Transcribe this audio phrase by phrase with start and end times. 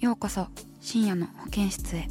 [0.00, 0.46] ようこそ
[0.80, 2.08] 深夜の保健室へ。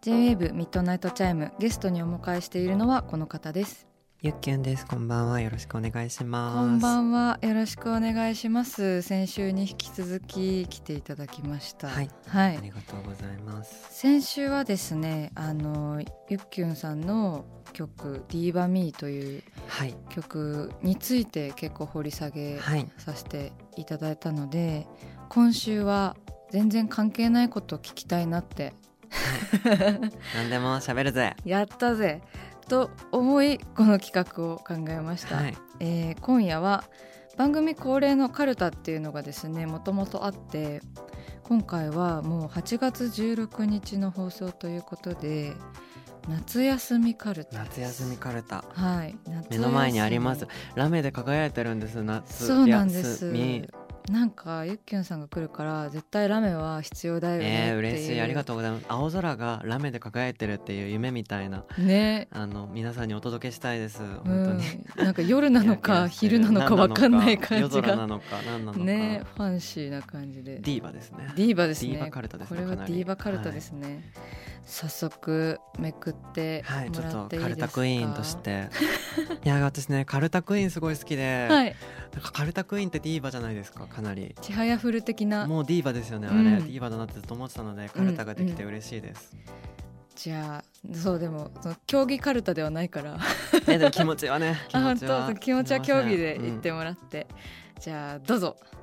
[0.00, 3.87] J-WAVE ミッドナイトチャイムゲストにお迎えしているのはこの方です。
[4.20, 4.84] ゆっきゅんです。
[4.84, 5.40] こんばんは。
[5.40, 6.56] よろしくお願いします。
[6.56, 13.86] こんばんはよろしくお願いします先週に引き続き来ていただきましたはい、はいありがとうございます。
[13.90, 24.88] 先週はですねあのゆっきゅんさんの曲「ディーバミーというはい、曲について結構掘り下げはい、させていただいたので
[25.28, 26.16] 今週は
[26.50, 28.74] 全然関係ないことを聞きたいなって
[30.34, 31.36] 何でも喋るぜ。
[31.44, 32.20] やったぜ
[32.68, 36.84] と思いこの企画を考えました、はい、えー今夜は
[37.36, 40.82] 番組恒例のカルタっていうのがですねもともとあって
[41.44, 45.54] 今回はもう8月16日の放送ということで
[46.28, 48.64] 夏休みカルタ夏休みカルタ。
[48.74, 49.16] はい
[49.50, 52.02] 目の前にありますラメで輝いてるんです。
[52.02, 53.32] 夏そうなんです。
[54.10, 58.20] なんかゆっきゅんさんが来るから絶対ラメは必要だよねっていう、えー、嬉しい。
[58.20, 58.86] ありがとうございます。
[58.88, 61.64] 青空がラメで輝いてるっていう夢みたいな。
[61.78, 64.02] ねあの皆さんにお届けしたいです。
[64.02, 65.02] う本当に。
[65.02, 68.84] ん、なんか夜なのか 昼なのかわかんない感夜じが空なのか何なのか。
[68.84, 71.32] ねファンシーな感じでディーバですね。
[71.36, 74.10] ディーバですねディーバカルタですねこれはディーバカルタですね、
[74.64, 78.68] 早速めくってはい、ちょっともらっていいですか、カルタクイーンとして。
[79.44, 81.46] いや、私ね、カルタクイーンすごい好きで。
[81.50, 81.76] はい
[82.12, 84.34] なんかカルタクイーンってディーバじゃないですかかなり。
[84.40, 85.46] ちはやふる的な。
[85.46, 89.36] もうディーバですよねあれ、うんディーバだなってずっと思ってたのでカルタができて嬉しいです、
[90.14, 93.18] じゃあそうでもその競技カルタではないから。
[93.66, 97.26] えでも気持ちはね 気あ本持ちは当気持ちは競技で言っても、もらって、
[97.80, 98.56] じゃあどうぞ。
[98.72, 98.78] うん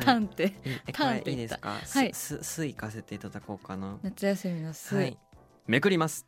[0.00, 0.54] タンって、
[0.94, 1.70] はいタいいですか？
[1.70, 2.14] はい。
[2.14, 3.98] すすすいかせていただこうかな。
[4.02, 5.18] 夏休みの水、はい。
[5.66, 6.26] めくります。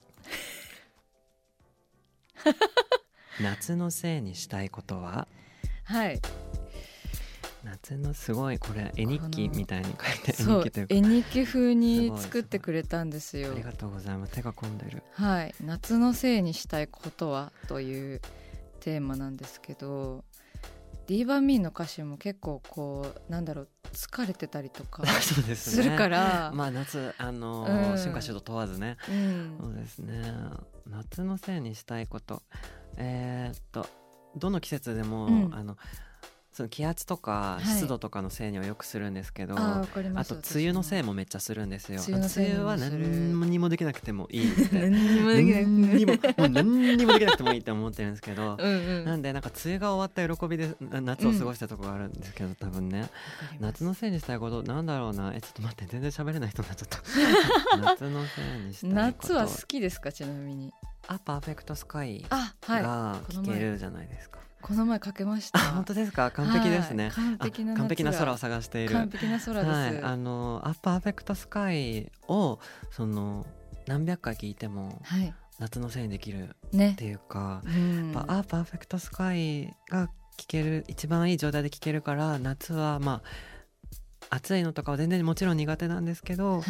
[3.40, 5.28] 夏のせいにしたいことは？
[5.84, 6.20] はい。
[7.64, 13.52] 夏のすごいこれ絵日記みたいに書いて絵そう日記風に作ってくれたんですよ。
[13.52, 14.32] ありがとうございます。
[14.32, 15.02] 手が込んでる。
[15.12, 15.54] はい。
[15.62, 18.20] 夏のせいにしたいことはという
[18.80, 20.24] テーマなんですけど
[21.06, 25.06] ディーバミーの歌詞も結構こうなんだろう疲れてたりとか
[25.54, 27.96] するから、まあ夏あのーうん。
[27.96, 28.98] 春夏秋冬問わずね。
[29.08, 29.58] うん。
[29.58, 30.34] そうですね。
[30.86, 32.42] 夏のせいにしたいこと。
[32.96, 33.86] えーっと
[34.36, 35.54] どの季節でも、うん。
[35.54, 35.76] あの
[36.54, 37.64] その気圧とかはい。
[37.66, 41.08] 湿度とかのせいにはよくするんですけど、あーわかりまあすと梅雨のせいも。
[41.08, 42.00] もめっちゃするんですよ。
[42.06, 44.78] 梅雨は何にもできなくてもいいって。
[44.78, 49.04] 何にもも もう何にもできなくてもいいって思ってるんですけど うんうん。
[49.04, 53.10] なんでなんか梅雨が終わった喜びでな夏を過ごしたところがあるんですけど、多分ね。
[53.58, 55.32] 夏のせいにしたいことなんだろうな。
[55.34, 56.98] えちょっと待って全然喋れない人になっちゃった。
[57.78, 59.28] 夏のせいにしたいこと。
[59.28, 60.72] 夏は好きですかちなみに
[61.08, 65.58] あパーフェクトスカイが聞けるじゃないですか、この前かけました。
[65.58, 66.30] あ本当ですか？
[66.30, 68.94] 完璧ですね、はい完璧な完璧な空を探している。
[68.94, 72.58] 完璧な空です、はい、あの「アパーフェクトスカイを
[72.90, 73.46] その
[73.86, 75.34] 何百回聞いてもはい。
[75.60, 78.12] 夏のせいにできるっねていうかう、ん。
[78.12, 83.53] やっぱアパーフェクトスカイが聞ける一番いい状態で聞けるから夏はまあ
[84.34, 86.64] 暑いのとかは全然もちろん苦手なんですけど、はい。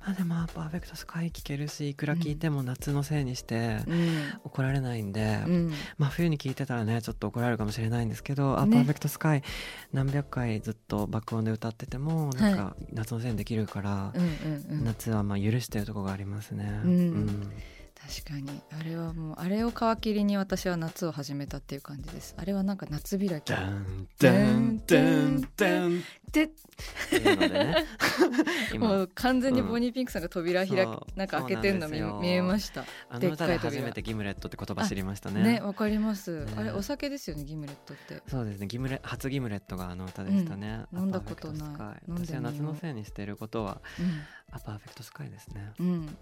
[0.00, 4.10] まあでもアパーフェクトスカイ聞けるしいくら聞いても夏のせいにしてうん。
[4.44, 5.72] 怒られないんで、うん。
[5.98, 8.76] まあ冬に聞いてたらねちょっと怒られるかもしれないんですけど「アね。
[8.76, 9.42] パーフェクトスカイ
[9.92, 14.84] 何百回ずっと爆音で歌っててもなんか夏のせいにできるから、うんうんうん。
[14.84, 16.80] 夏はまあ許してるとこがありますね。
[16.82, 17.52] うん
[18.10, 18.60] 確かに。
[18.76, 22.34] あれはもうあれを皮切りに私は夏を始めたっていう感じです。
[22.36, 23.52] あれはなんか夏開き。
[23.52, 26.02] ダンダンダンダン
[26.32, 26.50] でっ
[27.08, 27.76] ていうのでね。
[28.78, 31.18] も今う完全にボニーピンクさんが扉開き、そう。
[31.18, 32.84] なんか開けてんの見見えました。
[33.08, 33.70] あの歌ででっかい扉。
[33.70, 35.42] 初めてギムレットって言葉知りましたね。
[35.42, 36.52] ねわかります、ね。
[36.56, 38.22] あれお酒ですよねギムレットって。
[38.26, 40.98] そうですねギムレ初ギムレットがあの歌でしたね、うん。
[41.00, 42.02] 飲んだことない。
[42.08, 43.80] 私は夏のせいにしていることは
[44.50, 45.72] アパーフェクトスカイですね。
[45.78, 46.18] うん、うん、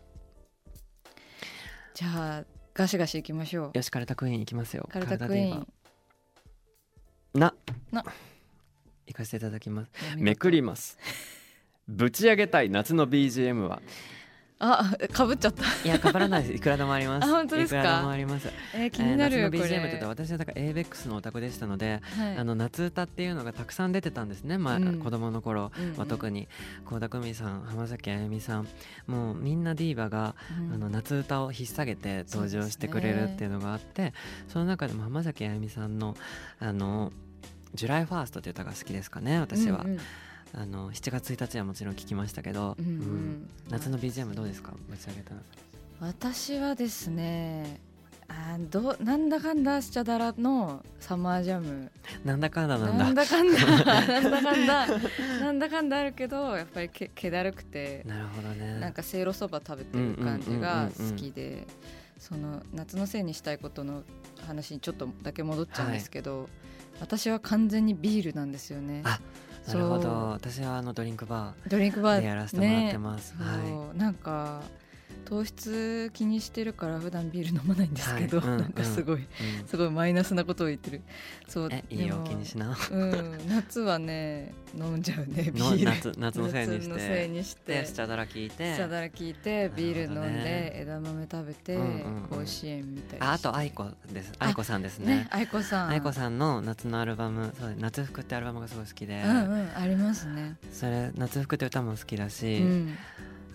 [1.99, 2.09] じゃ
[2.43, 3.77] あガシガシいきましょう。
[3.77, 4.89] よしカルタクイーンいきますよ。
[4.89, 5.67] カルタクイーン。
[7.35, 7.53] な。
[7.91, 8.05] な。
[9.09, 9.91] 行かせていただきます。
[10.17, 10.97] めくります。
[11.89, 13.83] ぶち上げたい夏の BGM は
[14.61, 15.63] あ かぶっちゃった。
[15.85, 16.55] いやかぶらないです。
[16.55, 17.25] いくらでもあります。
[17.25, 17.79] あ本当ですか？
[17.79, 18.49] いくらでもあります。
[18.75, 22.37] えー気になる、えー夏のこ BGM れって言ったら私はだから ABEX のオタクでしたので、はい。
[22.37, 24.99] あの夏歌っていうのがたくさん出てたんですね、まあうん。
[24.99, 26.49] 子供の頃は特に。
[26.87, 28.69] 倖田來未さん浜崎あゆみさん
[29.07, 30.75] もうみんなディーバが、うん。
[30.75, 34.13] あの夏歌を引っ提げて登場してくれるっていうのがあって
[34.49, 36.17] そ,、の中でも浜崎あゆみさんの
[36.59, 37.13] 「あの
[37.75, 39.99] ジュライファーストっていう歌が好きですかね私は、うんうん
[40.55, 42.93] あの7月1日はもちろん聞きましたけど、うんうん。
[42.93, 43.51] うん。
[43.71, 44.73] 夏の BGM どうですか？
[44.89, 45.35] ぶち上げた
[46.01, 47.81] 私はですね
[48.29, 51.91] あーどうなんだかんだしちゃだらのサマージャム。
[52.25, 53.05] なんだかんだなんだ。
[53.05, 54.87] なんだかんだなんだかんだ
[55.41, 58.03] なんだかんだあるけどやっぱりけ気だるくて。
[58.07, 58.79] なるほどね。
[58.81, 61.67] なんかせいろそば食べてる感じが好きで
[62.19, 64.03] その夏のせいにしたいことの
[64.47, 66.49] 話にちょっとだけ戻っちゃうんですけど、
[67.01, 69.03] 私は完全にビールなんですよね。
[69.05, 69.21] あ
[69.69, 70.09] なるほど。
[70.31, 73.45] 私はあのドリンクバドリンクバーーでやらせてもらってます、ね。
[73.45, 73.99] はい。
[73.99, 74.63] なんか
[75.29, 78.49] 糖質気にしてるから普段ビール飲まないんですけど、はい。
[78.49, 79.69] うんなんかすごい、うん。
[79.69, 81.03] すごいマイナスなことを言ってる。
[81.47, 82.75] そうえいいよ気にしな。
[82.91, 85.85] うん夏はね飲んじゃうね ビのール。
[85.85, 87.73] 夏夏のせいにし夏のせいてにして。
[87.75, 91.79] でスチャダラ聞いてスチャダラ聞いてビール飲んなるほどねで枝豆食べて
[92.31, 94.33] 甲子園みたいああと愛子です。
[94.39, 95.17] 愛子さんですね。
[95.17, 95.89] ね愛子さん。
[95.91, 100.57] 愛子さんの夏のアルバムそう夏服ってアルバムがすごい好きで、うんうんありますね。
[100.73, 102.99] それ夏服って歌も好きだし、うん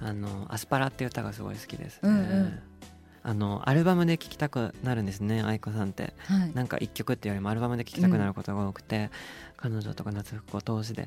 [0.04, 2.60] あのアスパラって歌がすごい好きですね、うんうん。
[3.24, 6.14] あのアルバムで聴きたくなるんですね愛子さんって。
[6.26, 6.54] はい。
[6.54, 9.10] なんか一曲っていうよりもアルバムで聴きたくなることが多くて、
[9.56, 11.04] 彼女とか夏服を通しで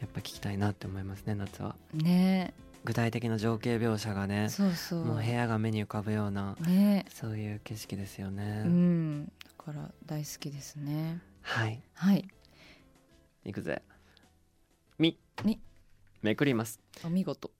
[0.00, 1.74] やっぱ聴きたいなって思いますね夏は。
[1.92, 2.54] ね。
[2.84, 5.04] 具体的な情景描写がねそうそう。
[5.04, 7.04] もう部屋が目に浮かぶようなね。
[7.12, 9.24] そういう景色ですよね、うん。
[9.24, 9.32] だ
[9.64, 11.20] から大好きですね。
[11.42, 11.82] はい。
[11.94, 12.28] はい。
[13.44, 13.82] いくぜ。
[15.00, 15.18] み。
[15.44, 15.60] み。
[16.22, 16.80] めくります。
[17.04, 17.50] お見事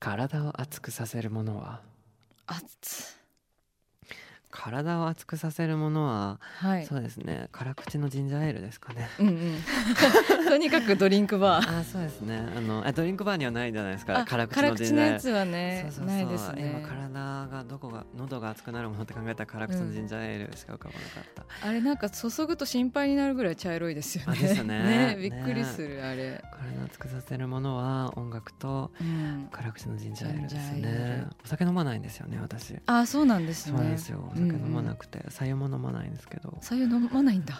[0.00, 1.82] 体を熱くさせるものは？
[2.46, 3.19] 熱
[4.50, 6.86] 体を熱くさせるものは、はい。
[6.86, 7.48] そうですね。
[7.52, 9.08] 辛口のジンジャーエールですかね。
[9.18, 9.54] うんうん。
[10.48, 11.80] とにかくドリンクバー。
[11.80, 12.46] あそうですね。
[12.56, 14.18] あのあドリンクバーにはないじゃないですか。
[14.18, 15.12] あ辛口辛のジンジャーエー。
[15.12, 16.80] ル口のやつはねないですね。
[16.80, 21.24] 今体がどこが喉が熱くなるものって考えたら辛口のジンジャーエールしか浮かばなかっ
[21.60, 24.38] た、あれなんか注ぐと心配になるぐらい茶色いですよね。
[24.38, 25.16] あです ね。
[25.20, 26.42] びっくりするあれ。
[26.52, 29.48] 体を熱くさせるものは音楽とうん。
[29.50, 31.24] 辛口のジンジャーエールですね。
[31.28, 31.36] ル。
[31.44, 32.76] お酒飲まないんですよね私。
[32.86, 33.76] あそうなんですね。
[33.76, 34.32] そうなんですよ。
[34.34, 36.56] お酒飲まなくくて白湯も飲まないんですけど。
[36.60, 37.54] さゆ飲まないんだ。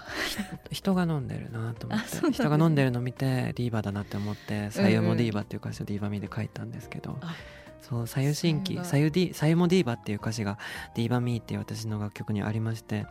[0.71, 2.33] 人が飲んでるなと思って。
[2.33, 7.19] 人が飲んでるの見てディーバだなって思って「左右もディーバ」っていう歌詞をディーバミーで書いたんですけど。
[7.21, 7.35] あ
[7.81, 8.85] そう左右新規それが。
[8.85, 10.59] 左右ディ左右もディーバっていう歌詞が
[10.95, 13.07] ディーバミーっていう私の楽曲にありましてはい。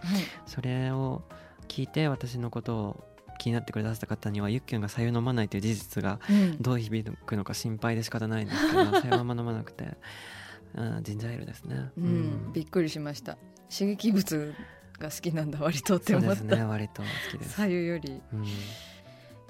[0.45, 1.23] それを
[1.67, 3.03] 聞いて私のことを
[3.39, 6.61] 気になってくださった方にはゆっきゅんが左右飲まないという事実がうん。
[6.61, 9.97] どう響くのか心配で仕方ないんですけど左右あんま飲まなくて、
[10.75, 11.89] うん、ジンジャーエールですね。
[11.97, 12.53] うん。
[12.53, 13.37] びっくりしました
[13.69, 14.53] 刺激物
[14.99, 17.55] が好きなんだ割とって思った、ですね割と好きです。
[17.55, 18.21] 左右より。
[18.33, 18.45] うん。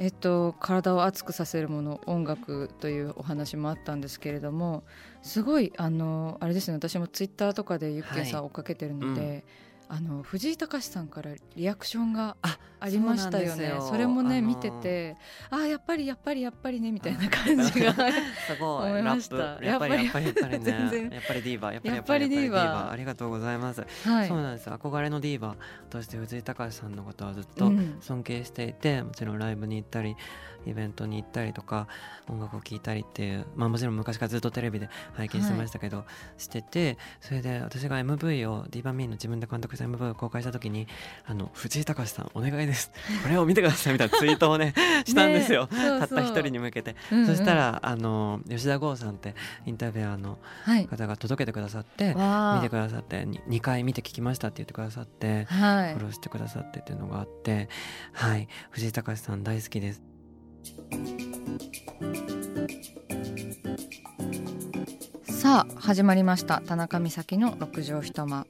[0.01, 4.83] えっと、体を熱くさせるもの音楽というお話もあったんですけれども
[5.21, 8.45] すごいあのあれですね私もツイッターとかでゆっけんさんはい。
[8.45, 9.43] 追っかけてるので、うん
[9.91, 13.73] あの藤井隆さんからリアクションがあありましたよね。
[13.81, 14.47] それもね、あの。
[14.47, 15.17] 見てて
[15.49, 19.35] あ やっぱりやっぱりやっぱりねみたいな感じがすごい思いラました。
[19.35, 19.65] ップ。
[19.65, 21.09] やっぱりややっぱりやっぱり全然。
[21.09, 24.27] ねやっぱりディーバやっぱりやっぱりディーバありがとうございます、はい。
[24.27, 24.69] そうなんです。
[24.69, 25.55] 憧れのディーバ
[25.89, 27.97] として藤井隆さんのことはずっとうん。
[27.99, 30.15] 尊敬していてもちろんライブに行ったり
[30.65, 31.87] イベントに行ったりとか
[32.29, 36.05] 音楽を聴いたりっていうまあもちろん昔からずっとテレビで拝見してましたけど、
[36.37, 40.87] しててそれで私が MV をディーバミーの自分で監督した MV を公開した時に
[41.25, 42.91] あの藤井隆さんお願いです。
[43.23, 44.73] これを見てくださいみたいなツイートをね
[45.05, 47.27] したんですよ、たった一人に向けて、うんうん。
[47.27, 49.35] そしたらあの吉田剛さんって
[49.65, 50.85] インタビュアーのはい。
[50.87, 55.93] 方が届けてくださってわあ見てくださってに2回見て聞きましたって言ってくださってはい。
[55.93, 57.69] フォローしてくださってっていうのがあって
[58.13, 58.47] はい。
[58.71, 60.01] 藤井隆さん大好きです
[65.23, 66.61] ささあ始まりました。
[66.61, 68.45] 田中美咲の六畳一間。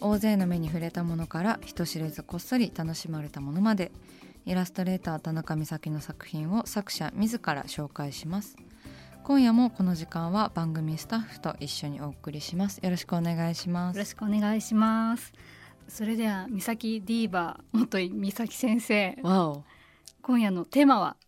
[0.00, 3.92] 大勢の目に触れたものから人知れずこっそり楽しまれたものまで。
[4.46, 8.56] イラストレーター田中美咲の作品を作者自ら紹介します。
[9.22, 12.78] 今夜もこの時間は番組スタッフと一緒にお送りします。
[12.78, 13.96] よろしくお願いします。
[13.96, 15.30] よろしくお願いします。
[15.88, 19.18] それでは美咲ディーバー元井美咲先生。
[19.22, 19.64] わお。
[20.22, 21.18] 今夜のテーマは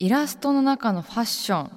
[0.00, 1.70] イラストの中のファッション。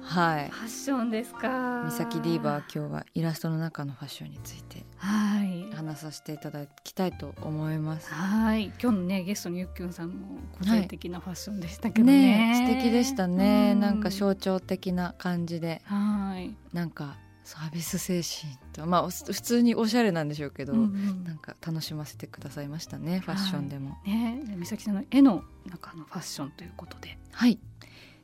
[0.00, 0.48] はい。
[0.48, 1.82] ファッションですか。
[1.84, 5.70] 美咲ディーバー今日はイラストの中のファッションについてはい。
[5.74, 8.10] 話させていただきたいと思います。
[8.14, 8.72] はい。
[8.82, 13.80] 今日のねゲストのゆっきゅんさんも個性的なファッションでしたけどね,、ね素敵でしたね、うん。
[13.80, 15.82] なんか象徴的な感じで。
[15.84, 21.24] はい、なんかサービス精神とまあお普通におしゃれなんでしょうけど、うんうん。
[21.24, 23.96] なんか楽しませてくださいましたねファッションでも。
[24.04, 24.42] ね。
[24.46, 27.16] で美咲さんの絵の中のファッションということで。
[27.32, 27.58] はい、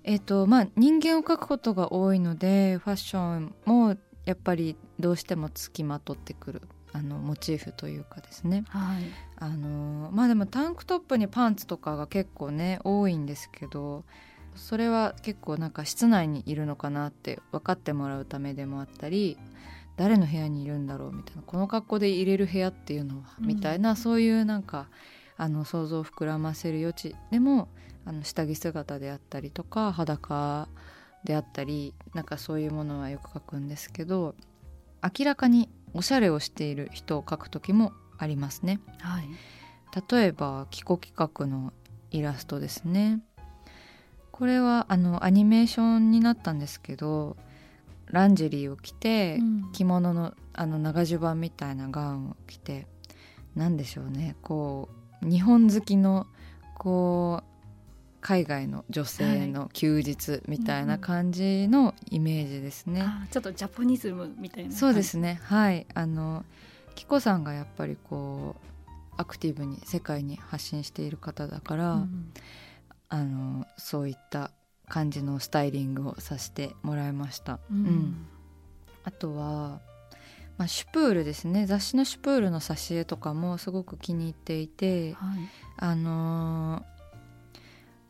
[0.02, 6.62] えっ、とまあ人間を描くことが多いのでファッションもやっぱりどうしてもつきまとってくる
[6.92, 8.64] あのモチーフというかですね。
[8.68, 9.04] はい。
[9.36, 14.04] あのまあでもタンクトップにパンツとかが結構ね多いんですけど
[14.54, 19.36] それは結構なんか室内にいるのかなって分かってもらうためでもあったり
[19.96, 23.96] 誰の部屋にいるんだろうみたいなこの格好で入れる部屋っていうのは、うんみたいな。
[23.96, 24.88] そういうなんか
[25.36, 27.14] あの想像を膨らませる余地。
[27.30, 27.68] でも
[28.04, 30.68] あの下着姿であったりとか裸
[31.24, 34.34] であったりなんかそういうものはよく描くんですけど
[35.02, 38.80] 明らかにおしゃれをしている人を描く時もありますね。
[38.98, 39.28] はい。
[40.10, 41.72] 例えばキコ企画の
[42.10, 43.20] イラストですね
[44.34, 47.36] これはあのアニメーションになったんですけど
[48.06, 49.72] ランジェリーを着て、うん。
[49.72, 52.88] 着物のあの長襦袢みたいなガウンを着て
[53.54, 54.34] なんでしょうね。
[54.42, 54.88] こ
[55.22, 56.26] う日本好きの
[56.76, 57.44] こう
[58.20, 63.02] 海外の女性の休日みたいな感じのイメージですね。
[63.02, 65.38] あちょっとジャポニズムみたいなそうですね。
[65.44, 65.86] はい。
[65.94, 66.44] あの
[66.96, 72.32] キコさんがやっぱりこうアクティブに世界に発信している方だから、うん
[73.14, 74.50] あのそういった
[74.88, 78.26] 感じのスタイリングをさせてもらいました、ううんん
[79.04, 79.80] あとは、
[80.58, 85.38] まあ、シュプールですね雑誌のシュプールの挿絵とかもすごく気に入っていてはい
[85.76, 86.94] あのー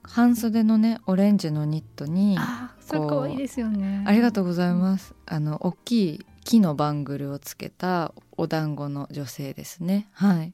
[0.06, 5.14] 半袖のねオレンジのニットにあーそれ可愛いですよねありがとうございます。
[5.24, 10.08] あの大きい木のバングルをつけたお団子の女性ですね。
[10.12, 10.52] はい。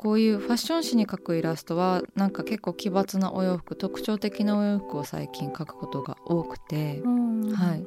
[0.00, 7.86] こういうファッション誌に描くイラストはなんか結構奇抜なお洋服特徴的なお洋服を最近描くことが多くて、うんはい。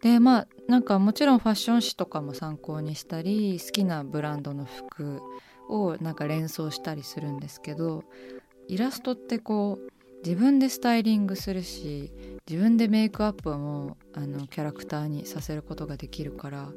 [0.00, 5.22] でまあなんかもちろんファッション誌とかも参考にしたり好きなブランドの服
[5.68, 8.04] をなんか連想したりするんですけど
[8.68, 12.12] イラストってこう自分でスタイリングするし
[12.48, 16.70] 自分でメイクアップもあのキャラクターにさせることができるから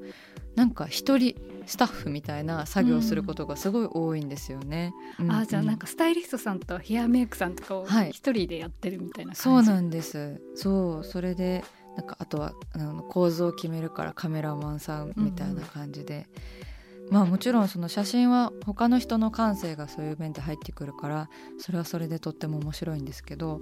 [0.56, 1.36] なんか一人
[1.66, 4.94] スタッフみたいな作業をすることがすごい多いんですよね。
[5.20, 8.10] うんあじゃあなんかスタイリストさんとヘアメイクさんとかをはい。
[8.10, 10.42] 一人でやってるみたいな感じ、そうなんです。
[10.56, 11.64] そうそれで
[11.96, 16.28] なんかあとはあの構図を決めるからカメラマンさんみたいな感じで、
[17.12, 23.62] まあもちろんその写真は他の人の感性がそういう面で入ってくるからそれはそれでとっても面白いんですけど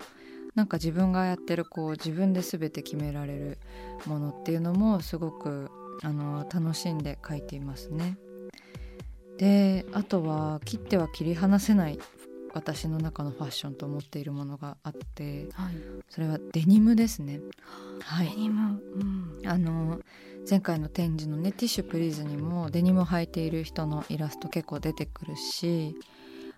[0.55, 3.57] なんか自分がやってるこう自分で全て決められる
[4.05, 5.69] ものっていうのもすごく
[6.01, 8.17] あの楽しんで描いていますね。
[9.37, 11.99] であとは切っては切り離せない
[12.53, 15.75] 私の中のファッションと思っているものがあってはい、
[16.09, 17.41] それはデニムですね。
[18.01, 19.99] はいデニム、うん、あの
[20.47, 25.95] 前回の展示のね「ティッシュプリーズ」にもデニムを履いている人のイラスト結構出てくるし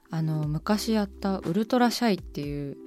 [0.10, 2.78] あの昔やった「ウルトラシャイ」っていう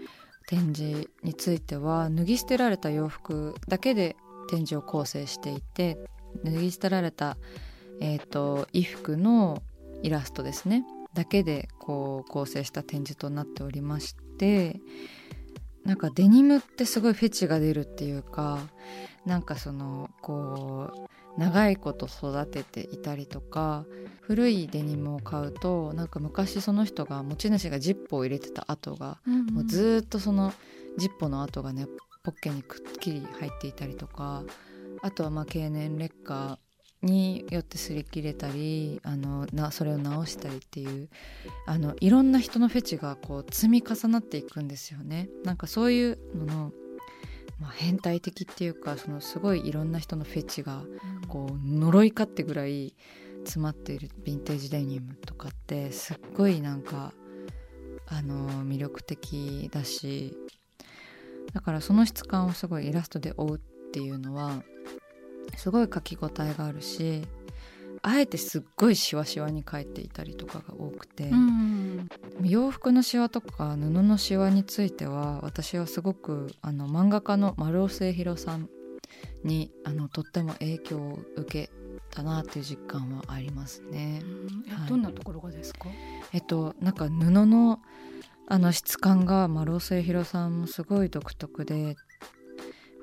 [0.47, 4.17] 展示については脱ぎ捨てられた洋服だけで
[4.49, 5.99] 展示を構成していて
[6.45, 7.39] 脱ぎ捨てられた、
[8.01, 9.63] えー、と衣服の
[10.03, 10.85] イラストですね。
[11.15, 14.81] だけでこう構成した展示となっておりまして
[15.85, 18.61] なんかデニムってすごいフェチが出るっていうか
[19.27, 20.91] なんかそのこ
[21.37, 23.85] う長いこと育てていたりとか
[24.21, 29.19] 古いデニムを買うとなんか昔その人が持ち主がジッポを入れてた跡が
[29.53, 30.53] もうずーっとその
[30.99, 31.87] ジッポの跡がね
[32.23, 34.43] ポッケにくっきり入っていたりとか
[35.03, 36.59] あとはまあ経年劣化
[37.03, 41.09] によって擦り切れたりあのなそれを直したりっていう
[41.67, 45.31] あのいろんな人のフェチがこう積み重なっていくんですよね。
[45.45, 46.73] なんかそういうのの、
[47.61, 50.83] まあ、変態的っていうかそのすごいいろんな人のフェチが
[51.29, 52.95] こう呪いかってぐらい
[53.45, 57.13] 詰まっているヴィンテージデニムとかってすっごいなんか
[58.07, 60.35] あの魅力的だし
[61.53, 64.63] だからその質感をすごいイラストで追っっていうのは
[65.57, 67.23] すごい書き応えがあるし
[68.03, 72.09] あえてすっごいシワシワに描いていたりとかが多くて、うん。
[72.43, 78.71] 洋服のシワとか布のシワについては私はすごくあの漫画家の丸尾末広さん
[79.45, 81.71] にあのとっても影響を受け
[82.11, 84.23] たなっていう実感はありますね。
[84.69, 84.89] えはい。
[84.89, 85.87] どんなところがですか？
[86.33, 87.81] えっとなんか布の
[88.47, 91.97] あの質感が丸尾末広さんもすごい独特で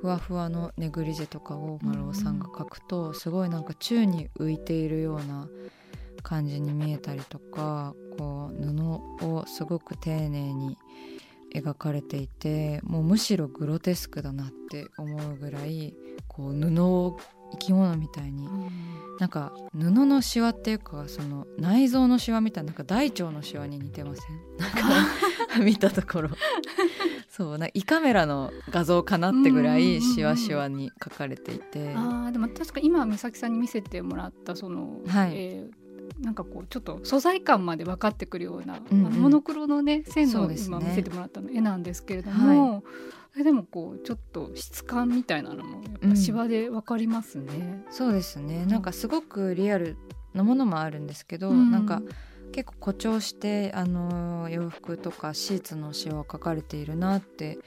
[0.02, 5.48] ふわふわのネグリジェとかを丸尾さんが描くとすごいなんか宙に浮いているような
[6.24, 8.64] 感じに見えたりとかこう
[9.20, 10.78] 布をすごく丁寧に
[11.56, 15.96] 描かれていてもうむしろグロテスクだなって思うぐらい
[16.28, 17.18] こう布を
[17.54, 18.46] 生き物みたいに
[19.20, 24.58] なんか布のシワっていうかその内臓のシワみたいななんか大腸のシワに似てません？
[24.58, 24.80] なんか
[25.60, 26.30] 見たところ。
[27.30, 31.94] そうな胃カメラの画像かなってぐらうんうんうんうんいシワシワに描かれていて。
[31.96, 35.32] あーでも確か今美咲さんに見せてもらったその、はい。
[35.36, 35.88] えー
[36.20, 39.14] なんかこうちょっと素材感まで分かってくるような、うんうん。
[39.14, 40.56] モノクロのね線のね。
[40.58, 42.84] 今見せてもらったの絵なんですけれども、
[43.38, 47.84] えでもこうちょっと質感みたいなのもやっぱシワで分かりますね。
[47.92, 48.66] そうですね。
[48.66, 49.98] なんかすごくリアル
[50.34, 51.72] なものもあるんですけど、うん。
[51.72, 52.02] なんか
[52.58, 57.60] 結構誇張してあの洋服とかシーツのシワを書かれているなって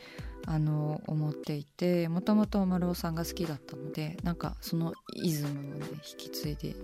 [0.47, 6.75] あの思っていてもともと丸尾さんが好きだったのでなんかそのイズムをね引き継いで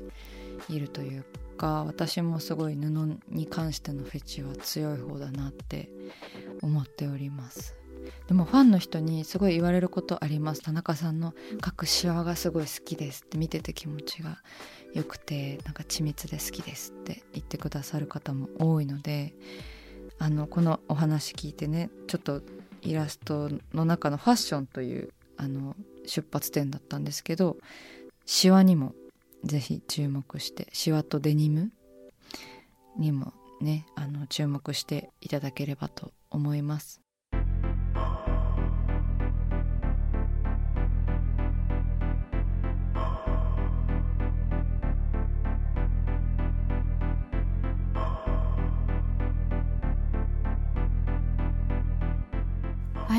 [0.68, 1.24] いるという
[1.56, 5.90] か私もすごい布に関してのフェチは強い方だなって
[6.62, 7.74] 思っております。
[8.28, 14.38] でもファンの人にすごい言われることあります田中さんの描くシワがすごい好きですって見てて気持ちが
[14.94, 19.34] 良くてなんか緻密で好きですって言ってくださる方も多いので
[20.18, 22.42] あのこのお話聞いてねちょっと
[22.82, 27.56] イラストの中のファッションというあの出発点だったんですけど
[28.24, 28.94] シワにも
[29.44, 31.70] ぜひ注目してシワとデニム
[32.98, 37.05] にもねあの注目していただければと思います。